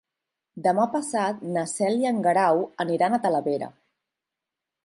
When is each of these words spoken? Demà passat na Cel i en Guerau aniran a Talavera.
Demà 0.67 0.85
passat 0.95 1.43
na 1.57 1.65
Cel 1.73 2.01
i 2.05 2.09
en 2.13 2.23
Guerau 2.29 2.65
aniran 2.87 3.15
a 3.19 3.23
Talavera. 3.27 3.73